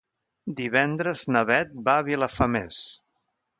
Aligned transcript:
Divendres 0.59 1.21
na 1.35 1.45
Beth 1.51 1.77
va 1.91 1.97
a 1.99 2.09
Vilafamés. 2.11 2.83